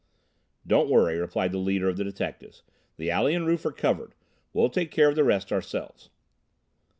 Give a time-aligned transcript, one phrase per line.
[0.65, 2.63] "Don't worry," replied the leader of the detectives.
[2.97, 4.15] "The alley and roof are covered.
[4.51, 6.09] We'll take care of the rest ourselves."